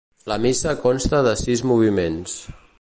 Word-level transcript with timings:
La 0.31 0.37
missa 0.45 0.73
consta 0.85 1.21
de 1.29 1.35
sis 1.43 1.63
moviments. 1.73 2.37